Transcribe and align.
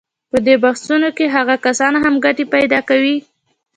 په 0.31 0.37
دې 0.45 0.55
بحثونو 0.63 1.09
کې 1.17 1.25
هغه 1.35 1.55
کسان 1.65 1.93
هم 2.03 2.13
ګټې 2.25 2.45
پیدا 2.55 2.79
کوي. 2.89 3.17